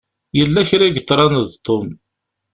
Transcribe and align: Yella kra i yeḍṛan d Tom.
Yella 0.37 0.61
kra 0.69 0.85
i 0.87 0.89
yeḍṛan 0.89 1.33
d 1.49 1.51
Tom. 1.65 1.87